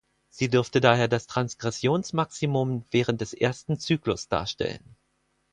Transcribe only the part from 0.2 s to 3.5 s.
Sie dürfte daher das Transgressionsmaximum während des